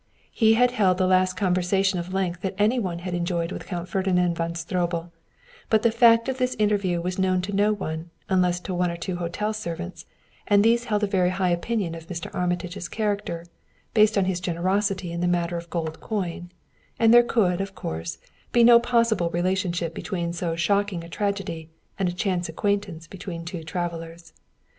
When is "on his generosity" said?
14.17-15.11